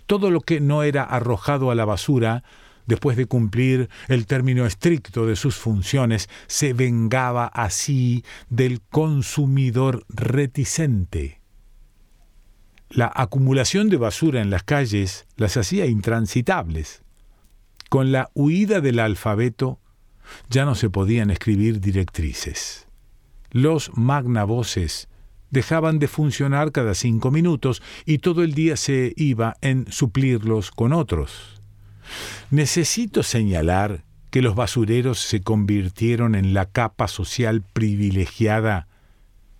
Todo 0.05 0.31
lo 0.31 0.41
que 0.41 0.59
no 0.61 0.83
era 0.83 1.03
arrojado 1.03 1.71
a 1.71 1.75
la 1.75 1.85
basura 1.85 2.43
después 2.87 3.17
de 3.17 3.27
cumplir 3.27 3.89
el 4.07 4.25
término 4.25 4.65
estricto 4.65 5.27
de 5.27 5.35
sus 5.35 5.55
funciones, 5.55 6.29
se 6.47 6.73
vengaba 6.73 7.45
así 7.45 8.23
del 8.49 8.81
consumidor 8.81 10.05
reticente. 10.09 11.41
La 12.89 13.11
acumulación 13.13 13.89
de 13.89 13.97
basura 13.97 14.41
en 14.41 14.49
las 14.49 14.63
calles 14.63 15.27
las 15.35 15.57
hacía 15.57 15.85
intransitables. 15.85 17.03
Con 17.89 18.13
la 18.13 18.29
huida 18.33 18.79
del 18.79 18.99
alfabeto 18.99 19.79
ya 20.49 20.65
no 20.65 20.75
se 20.75 20.89
podían 20.89 21.29
escribir 21.29 21.79
directrices. 21.79 22.87
Los 23.51 23.91
magnavoces 23.95 25.07
dejaban 25.49 25.99
de 25.99 26.07
funcionar 26.07 26.71
cada 26.71 26.93
cinco 26.93 27.31
minutos 27.31 27.81
y 28.05 28.19
todo 28.19 28.43
el 28.43 28.53
día 28.53 28.75
se 28.77 29.13
iba 29.15 29.55
en 29.61 29.91
suplirlos 29.91 30.71
con 30.71 30.93
otros. 30.93 31.61
Necesito 32.51 33.23
señalar 33.23 34.03
que 34.29 34.41
los 34.41 34.55
basureros 34.55 35.19
se 35.19 35.41
convirtieron 35.41 36.35
en 36.35 36.53
la 36.53 36.65
capa 36.65 37.07
social 37.07 37.63
privilegiada 37.73 38.87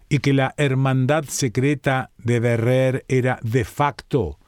y 0.09 0.19
que 0.19 0.33
la 0.33 0.53
hermandad 0.57 1.25
secreta 1.25 2.11
de 2.17 2.39
Berrer 2.39 3.05
era 3.07 3.39
de 3.43 3.65
facto 3.65 4.39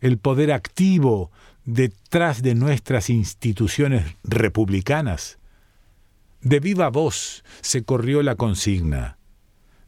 el 0.00 0.18
poder 0.18 0.52
activo 0.52 1.30
detrás 1.64 2.42
de 2.42 2.54
nuestras 2.54 3.10
instituciones 3.10 4.16
republicanas. 4.24 5.39
De 6.42 6.58
viva 6.58 6.88
voz 6.88 7.44
se 7.60 7.84
corrió 7.84 8.22
la 8.22 8.34
consigna. 8.34 9.18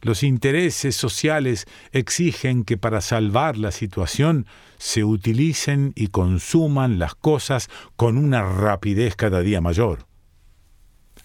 Los 0.01 0.21
intereses 0.21 0.95
sociales 0.95 1.65
exigen 1.93 2.65
que 2.65 2.77
para 2.77 3.01
salvar 3.01 3.57
la 3.57 3.71
situación 3.71 4.45
se 4.77 5.03
utilicen 5.03 5.93
y 5.95 6.07
consuman 6.07 6.99
las 6.99 7.15
cosas 7.15 7.69
con 7.95 8.17
una 8.17 8.43
rapidez 8.43 9.15
cada 9.15 9.39
día 9.39 9.61
mayor. 9.61 10.05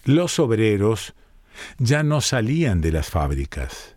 Los 0.05 0.39
obreros 0.39 1.13
ya 1.77 2.03
no 2.03 2.21
salían 2.21 2.79
de 2.79 2.93
las 2.93 3.09
fábricas. 3.09 3.95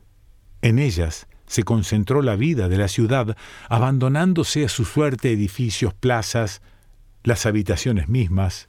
En 0.62 0.80
ellas 0.80 1.28
se 1.46 1.62
concentró 1.62 2.20
la 2.20 2.34
vida 2.34 2.68
de 2.68 2.76
la 2.76 2.88
ciudad, 2.88 3.36
abandonándose 3.68 4.64
a 4.64 4.68
su 4.68 4.84
suerte 4.84 5.30
edificios, 5.30 5.94
plazas, 5.94 6.60
las 7.22 7.46
habitaciones 7.46 8.08
mismas. 8.08 8.68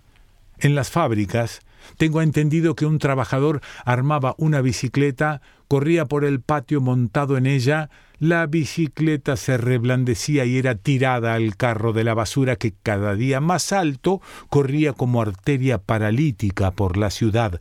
En 0.60 0.76
las 0.76 0.92
fábricas, 0.92 1.62
tengo 1.98 2.22
entendido 2.22 2.76
que 2.76 2.86
un 2.86 3.00
trabajador 3.00 3.62
armaba 3.86 4.36
una 4.38 4.62
bicicleta, 4.62 5.42
corría 5.68 6.06
por 6.06 6.26
el 6.26 6.42
patio 6.42 6.82
montado 6.82 7.38
en 7.38 7.46
ella, 7.46 7.90
la 8.20 8.46
bicicleta 8.46 9.36
se 9.36 9.58
reblandecía 9.58 10.46
y 10.46 10.58
era 10.58 10.76
tirada 10.76 11.34
al 11.34 11.58
carro 11.58 11.94
de 11.94 12.04
la 12.04 12.14
basura 12.14 12.56
que 12.56 12.74
cada 12.84 13.16
día 13.16 13.42
más 13.42 13.74
alto 13.74 14.22
corría 14.50 14.94
como 14.94 15.22
arteria 15.22 15.78
paralítica 15.78 16.72
por 16.72 16.96
la 16.96 17.10
ciudad. 17.10 17.60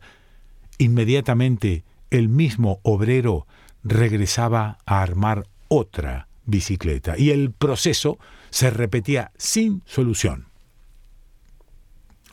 Inmediatamente 0.77 1.83
el 2.11 2.29
mismo 2.29 2.79
obrero 2.83 3.45
regresaba 3.83 4.77
a 4.85 5.01
armar 5.01 5.47
otra 5.67 6.27
bicicleta 6.45 7.17
y 7.17 7.31
el 7.31 7.51
proceso 7.51 8.17
se 8.49 8.69
repetía 8.69 9.31
sin 9.37 9.81
solución. 9.85 10.45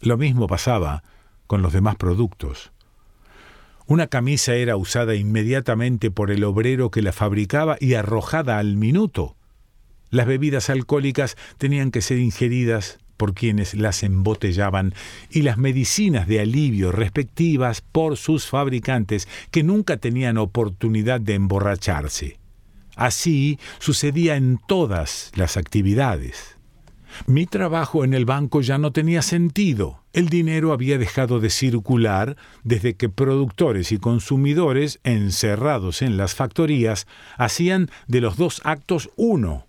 Lo 0.01 0.17
mismo 0.17 0.47
pasaba 0.47 1.03
con 1.50 1.62
los 1.62 1.73
demás 1.73 1.97
productos. 1.97 2.71
Una 3.88 4.07
camisa 4.07 4.54
era 4.54 4.76
usada 4.76 5.16
inmediatamente 5.16 6.12
por 6.12 6.30
el 6.30 6.45
obrero 6.45 6.92
que 6.92 7.02
la 7.02 7.11
fabricaba 7.11 7.76
y 7.80 7.95
arrojada 7.95 8.59
al 8.59 8.76
minuto. 8.76 9.35
Las 10.11 10.28
bebidas 10.28 10.71
alcohólicas 10.71 11.37
tenían 11.59 11.90
que 11.90 12.02
ser 12.02 12.21
ingeridas 12.21 13.00
por 13.16 13.35
quienes 13.35 13.75
las 13.75 14.04
embotellaban 14.04 14.95
y 15.28 15.42
las 15.42 15.59
medicinas 15.59 16.28
de 16.28 16.38
alivio 16.38 16.92
respectivas 16.92 17.80
por 17.80 18.16
sus 18.16 18.47
fabricantes 18.47 19.26
que 19.50 19.65
nunca 19.65 19.97
tenían 19.97 20.39
oportunidad 20.39 21.21
de 21.21 21.34
emborracharse. 21.34 22.39
Así 22.95 23.58
sucedía 23.80 24.36
en 24.36 24.60
todas 24.69 25.32
las 25.34 25.56
actividades. 25.56 26.60
Mi 27.27 27.47
trabajo 27.47 28.05
en 28.05 28.15
el 28.15 28.25
banco 28.25 28.61
ya 28.61 28.79
no 28.79 28.93
tenía 28.93 29.23
sentido. 29.23 30.03
El 30.13 30.29
dinero 30.29 30.73
había 30.73 30.99
dejado 30.99 31.41
de 31.41 31.51
circular 31.51 32.37
desde 32.65 32.95
que 32.95 33.09
productores 33.09 33.93
y 33.93 33.99
consumidores, 33.99 35.01
encerrados 35.05 36.03
en 36.03 36.17
las 36.17 36.35
factorías, 36.35 37.07
hacían 37.37 37.91
de 38.07 38.21
los 38.21 38.37
dos 38.37 38.61
actos 38.65 39.11
uno. 39.17 39.67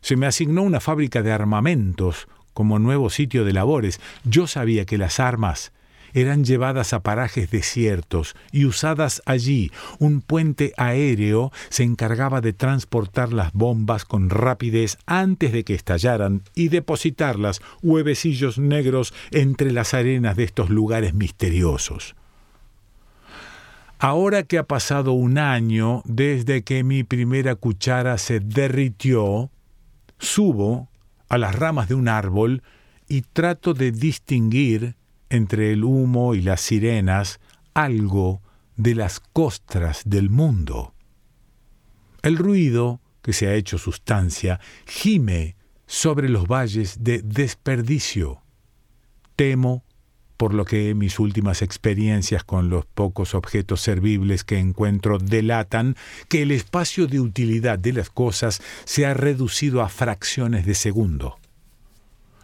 Se 0.00 0.16
me 0.16 0.26
asignó 0.26 0.62
una 0.62 0.80
fábrica 0.80 1.22
de 1.22 1.32
armamentos 1.32 2.28
como 2.52 2.78
nuevo 2.78 3.10
sitio 3.10 3.44
de 3.44 3.52
labores. 3.52 4.00
Yo 4.24 4.46
sabía 4.46 4.84
que 4.84 4.98
las 4.98 5.20
armas 5.20 5.72
eran 6.20 6.44
llevadas 6.44 6.92
a 6.92 7.00
parajes 7.00 7.50
desiertos 7.50 8.34
y 8.52 8.64
usadas 8.64 9.22
allí. 9.26 9.70
Un 9.98 10.20
puente 10.20 10.72
aéreo 10.76 11.52
se 11.68 11.82
encargaba 11.82 12.40
de 12.40 12.52
transportar 12.52 13.32
las 13.32 13.52
bombas 13.52 14.04
con 14.04 14.30
rapidez 14.30 14.98
antes 15.06 15.52
de 15.52 15.64
que 15.64 15.74
estallaran 15.74 16.42
y 16.54 16.68
depositarlas, 16.68 17.60
huevecillos 17.82 18.58
negros, 18.58 19.14
entre 19.30 19.72
las 19.72 19.94
arenas 19.94 20.36
de 20.36 20.44
estos 20.44 20.70
lugares 20.70 21.14
misteriosos. 21.14 22.14
Ahora 23.98 24.44
que 24.44 24.58
ha 24.58 24.62
pasado 24.62 25.12
un 25.12 25.38
año 25.38 26.02
desde 26.04 26.62
que 26.62 26.84
mi 26.84 27.02
primera 27.02 27.56
cuchara 27.56 28.16
se 28.18 28.38
derritió, 28.38 29.50
subo 30.18 30.88
a 31.28 31.36
las 31.36 31.54
ramas 31.54 31.88
de 31.88 31.94
un 31.94 32.08
árbol 32.08 32.62
y 33.08 33.22
trato 33.22 33.74
de 33.74 33.90
distinguir 33.90 34.94
entre 35.30 35.72
el 35.72 35.84
humo 35.84 36.34
y 36.34 36.42
las 36.42 36.60
sirenas 36.60 37.40
algo 37.74 38.42
de 38.76 38.94
las 38.94 39.20
costras 39.20 40.02
del 40.04 40.30
mundo. 40.30 40.94
El 42.22 42.36
ruido, 42.36 43.00
que 43.22 43.32
se 43.32 43.46
ha 43.48 43.54
hecho 43.54 43.78
sustancia, 43.78 44.60
gime 44.86 45.56
sobre 45.86 46.28
los 46.28 46.46
valles 46.46 47.02
de 47.02 47.22
desperdicio. 47.22 48.42
Temo, 49.36 49.84
por 50.36 50.54
lo 50.54 50.64
que 50.64 50.94
mis 50.94 51.18
últimas 51.18 51.62
experiencias 51.62 52.44
con 52.44 52.70
los 52.70 52.86
pocos 52.86 53.34
objetos 53.34 53.80
servibles 53.80 54.44
que 54.44 54.58
encuentro 54.58 55.18
delatan, 55.18 55.96
que 56.28 56.42
el 56.42 56.52
espacio 56.52 57.06
de 57.06 57.20
utilidad 57.20 57.78
de 57.78 57.92
las 57.92 58.10
cosas 58.10 58.62
se 58.84 59.06
ha 59.06 59.14
reducido 59.14 59.82
a 59.82 59.88
fracciones 59.88 60.64
de 60.64 60.74
segundo. 60.74 61.38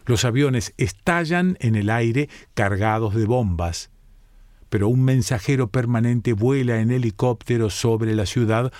Los 0.05 0.25
aviones 0.25 0.73
estallan 0.77 1.57
en 1.59 1.75
el 1.75 1.89
aire 1.89 2.29
cargados 2.53 3.15
de 3.15 3.25
bombas, 3.25 3.89
pero 4.69 4.87
un 4.87 5.03
mensajero 5.03 5.69
permanente 5.69 6.33
vuela 6.33 6.79
en 6.79 6.91
helicóptero 6.91 7.69
sobre 7.69 8.15
la 8.15 8.25
ciudad 8.25 8.71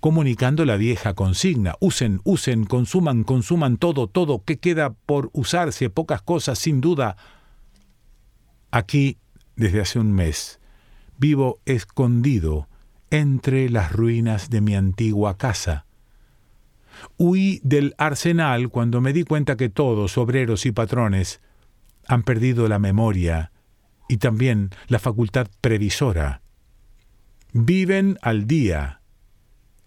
comunicando 0.00 0.64
la 0.64 0.76
vieja 0.76 1.14
consigna. 1.14 1.74
Usen, 1.80 2.20
usen, 2.24 2.64
consuman, 2.64 3.24
consuman 3.24 3.76
todo, 3.76 4.06
todo, 4.06 4.44
que 4.44 4.58
queda 4.58 4.94
por 4.94 5.30
usarse, 5.32 5.90
pocas 5.90 6.22
cosas, 6.22 6.58
sin 6.58 6.80
duda. 6.80 7.16
Aquí, 8.70 9.18
desde 9.56 9.80
hace 9.80 9.98
un 9.98 10.12
mes, 10.12 10.60
vivo 11.18 11.58
escondido 11.64 12.68
entre 13.10 13.70
las 13.70 13.92
ruinas 13.92 14.50
de 14.50 14.60
mi 14.60 14.76
antigua 14.76 15.36
casa. 15.38 15.86
Huí 17.18 17.60
del 17.62 17.94
arsenal 17.96 18.68
cuando 18.68 19.00
me 19.00 19.12
di 19.12 19.24
cuenta 19.24 19.56
que 19.56 19.70
todos, 19.70 20.18
obreros 20.18 20.66
y 20.66 20.72
patrones, 20.72 21.40
han 22.06 22.22
perdido 22.22 22.68
la 22.68 22.78
memoria 22.78 23.52
y 24.08 24.18
también 24.18 24.70
la 24.88 24.98
facultad 24.98 25.48
previsora. 25.60 26.42
Viven 27.52 28.18
al 28.20 28.46
día, 28.46 29.00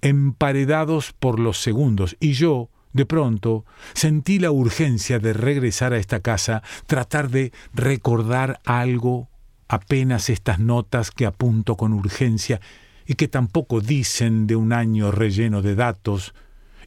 emparedados 0.02 1.14
por 1.14 1.40
los 1.40 1.62
segundos, 1.62 2.18
y 2.20 2.34
yo, 2.34 2.70
de 2.94 3.06
pronto, 3.06 3.66
sentí 3.94 4.40
la 4.40 4.50
urgencia 4.50 5.20
de 5.20 5.34
regresar 5.34 5.94
a 5.94 5.98
esta 5.98 6.22
casa, 6.22 6.64
tratar 6.88 7.30
de 7.30 7.54
recordar 7.74 8.60
algo, 8.66 9.30
apenas 9.68 10.32
estas 10.32 10.58
notas 10.60 11.12
que 11.12 11.28
apunto 11.28 11.78
con 11.78 11.94
urgencia 11.94 12.60
y 13.06 13.14
que 13.14 13.28
tampoco 13.28 13.82
dicen 13.82 14.48
de 14.48 14.56
un 14.56 14.74
año 14.74 15.12
relleno 15.12 15.62
de 15.62 15.76
datos, 15.76 16.34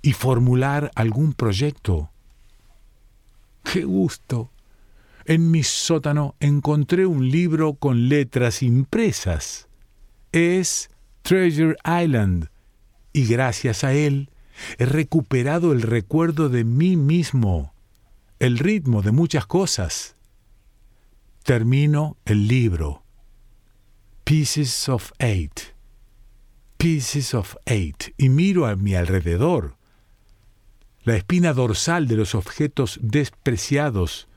y 0.02 0.12
formular 0.12 0.90
algún 0.96 1.32
proyecto. 1.32 2.10
¡Qué 3.62 3.84
gusto! 3.84 4.50
En 5.24 5.52
mi 5.52 5.62
sótano 5.62 6.34
encontré 6.40 7.06
un 7.06 7.30
libro 7.30 7.74
con 7.74 8.08
letras 8.08 8.62
impresas. 8.62 9.68
Es 10.32 10.90
Treasure 11.22 11.76
Island, 11.84 12.48
y 13.12 13.26
gracias 13.26 13.84
a 13.84 13.92
él 13.92 14.30
he 14.78 14.86
recuperado 14.86 15.72
el 15.72 15.82
recuerdo 15.82 16.48
de 16.48 16.64
mí 16.64 16.96
mismo, 16.96 17.72
el 18.40 18.58
ritmo 18.58 19.02
de 19.02 19.12
muchas 19.12 19.46
cosas. 19.46 20.16
Termino 21.44 22.16
el 22.24 22.48
libro. 22.48 23.04
Pieces 24.24 24.88
of 24.88 25.12
Eight. 25.18 25.60
Pieces 26.76 27.34
of 27.34 27.56
Eight. 27.66 28.14
Y 28.16 28.28
miro 28.28 28.66
a 28.66 28.76
mi 28.76 28.94
alrededor 28.94 29.76
la 31.04 31.16
espina 31.16 31.52
dorsal 31.52 32.06
de 32.06 32.16
los 32.16 32.34
objetos 32.34 32.98
despreciados, 33.02 34.28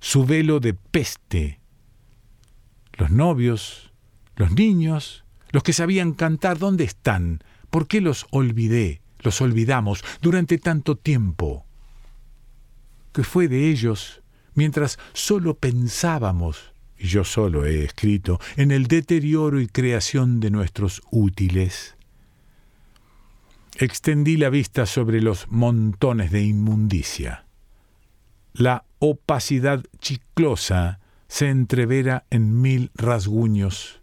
su 0.00 0.24
velo 0.24 0.60
de 0.60 0.74
peste. 0.74 1.60
Los 2.94 3.10
novios, 3.10 3.92
los 4.36 4.52
niños, 4.52 5.24
los 5.52 5.62
que 5.62 5.72
sabían 5.72 6.12
cantar, 6.12 6.58
¿dónde 6.58 6.84
están? 6.84 7.42
¿Por 7.70 7.86
qué 7.86 8.00
los 8.00 8.26
olvidé? 8.30 9.00
Los 9.20 9.40
olvidamos 9.40 10.02
durante 10.20 10.58
tanto 10.58 10.96
tiempo. 10.96 11.66
¿Qué 13.12 13.22
fue 13.22 13.48
de 13.48 13.70
ellos 13.70 14.22
mientras 14.54 14.98
solo 15.12 15.54
pensábamos, 15.54 16.72
y 16.98 17.08
yo 17.08 17.24
solo 17.24 17.64
he 17.64 17.84
escrito, 17.84 18.40
en 18.56 18.70
el 18.70 18.86
deterioro 18.86 19.60
y 19.60 19.66
creación 19.66 20.40
de 20.40 20.50
nuestros 20.50 21.02
útiles? 21.10 21.96
Extendí 23.76 24.36
la 24.36 24.50
vista 24.50 24.86
sobre 24.86 25.20
los 25.20 25.48
montones 25.48 26.30
de 26.30 26.42
inmundicia. 26.42 27.46
La 28.52 28.84
opacidad 28.98 29.84
chiclosa 30.00 31.00
se 31.28 31.48
entrevera 31.48 32.24
en 32.30 32.60
mil 32.60 32.90
rasguños. 32.94 34.00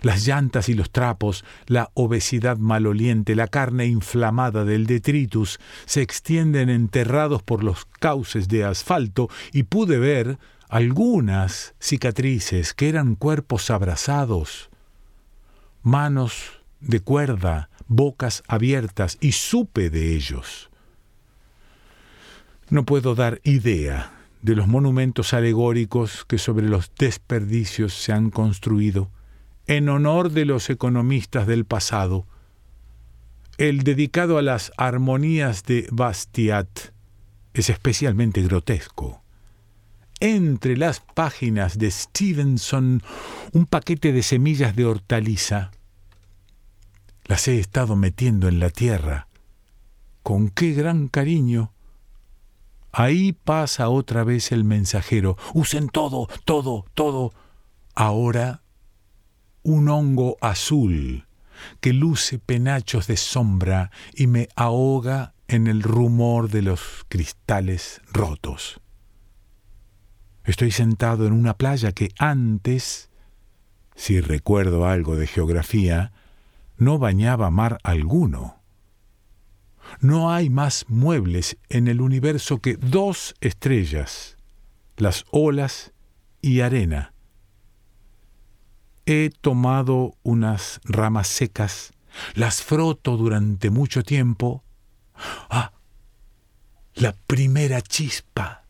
Las 0.00 0.26
llantas 0.26 0.68
y 0.68 0.74
los 0.74 0.90
trapos, 0.90 1.44
la 1.66 1.90
obesidad 1.94 2.56
maloliente, 2.56 3.34
la 3.34 3.48
carne 3.48 3.86
inflamada 3.86 4.64
del 4.64 4.86
detritus 4.86 5.60
se 5.84 6.00
extienden 6.00 6.70
enterrados 6.70 7.42
por 7.42 7.62
los 7.62 7.84
cauces 7.84 8.48
de 8.48 8.64
asfalto 8.64 9.28
y 9.52 9.64
pude 9.64 9.98
ver 9.98 10.38
algunas 10.68 11.74
cicatrices 11.78 12.72
que 12.72 12.88
eran 12.88 13.14
cuerpos 13.14 13.70
abrazados, 13.70 14.70
manos 15.82 16.62
de 16.80 17.00
cuerda, 17.00 17.68
bocas 17.88 18.42
abiertas, 18.48 19.18
y 19.20 19.32
supe 19.32 19.90
de 19.90 20.14
ellos. 20.14 20.70
No 22.70 22.84
puedo 22.84 23.14
dar 23.14 23.40
idea 23.44 24.12
de 24.42 24.56
los 24.56 24.66
monumentos 24.66 25.34
alegóricos 25.34 26.24
que 26.24 26.38
sobre 26.38 26.68
los 26.68 26.90
desperdicios 26.98 27.94
se 27.94 28.12
han 28.12 28.30
construido 28.30 29.10
en 29.66 29.88
honor 29.88 30.30
de 30.30 30.44
los 30.44 30.68
economistas 30.70 31.46
del 31.46 31.64
pasado. 31.64 32.26
El 33.58 33.82
dedicado 33.84 34.38
a 34.38 34.42
las 34.42 34.72
armonías 34.76 35.64
de 35.64 35.86
Bastiat 35.92 36.68
es 37.54 37.70
especialmente 37.70 38.42
grotesco. 38.42 39.22
Entre 40.18 40.76
las 40.76 41.00
páginas 41.00 41.78
de 41.78 41.90
Stevenson, 41.90 43.02
un 43.52 43.66
paquete 43.66 44.12
de 44.12 44.22
semillas 44.22 44.74
de 44.76 44.86
hortaliza. 44.86 45.72
Las 47.24 47.48
he 47.48 47.58
estado 47.58 47.96
metiendo 47.96 48.48
en 48.48 48.58
la 48.60 48.70
tierra. 48.70 49.28
Con 50.22 50.48
qué 50.50 50.72
gran 50.72 51.08
cariño 51.08 51.72
Ahí 52.92 53.32
pasa 53.32 53.88
otra 53.88 54.22
vez 54.22 54.52
el 54.52 54.64
mensajero. 54.64 55.38
Usen 55.54 55.88
todo, 55.88 56.28
todo, 56.44 56.84
todo. 56.92 57.32
Ahora 57.94 58.62
un 59.62 59.88
hongo 59.88 60.36
azul 60.40 61.26
que 61.80 61.92
luce 61.92 62.38
penachos 62.38 63.06
de 63.06 63.16
sombra 63.16 63.90
y 64.14 64.26
me 64.26 64.48
ahoga 64.56 65.34
en 65.48 65.68
el 65.68 65.82
rumor 65.82 66.50
de 66.50 66.62
los 66.62 67.06
cristales 67.08 68.02
rotos. 68.12 68.80
Estoy 70.44 70.70
sentado 70.70 71.26
en 71.26 71.32
una 71.32 71.56
playa 71.56 71.92
que 71.92 72.10
antes, 72.18 73.10
si 73.94 74.20
recuerdo 74.20 74.86
algo 74.86 75.16
de 75.16 75.26
geografía, 75.26 76.12
no 76.82 76.98
bañaba 76.98 77.50
mar 77.50 77.78
alguno. 77.84 78.60
No 80.00 80.32
hay 80.32 80.50
más 80.50 80.86
muebles 80.88 81.56
en 81.68 81.86
el 81.88 82.00
universo 82.00 82.58
que 82.58 82.76
dos 82.76 83.34
estrellas, 83.40 84.36
las 84.96 85.24
olas 85.30 85.92
y 86.40 86.60
arena. 86.60 87.14
He 89.06 89.30
tomado 89.30 90.16
unas 90.22 90.80
ramas 90.84 91.28
secas, 91.28 91.92
las 92.34 92.62
froto 92.62 93.16
durante 93.16 93.70
mucho 93.70 94.02
tiempo. 94.02 94.64
¡Ah! 95.50 95.72
La 96.94 97.12
primera 97.26 97.80
chispa. 97.80 98.64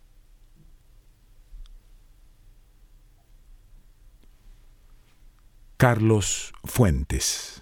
Carlos 5.77 6.53
Fuentes 6.62 7.62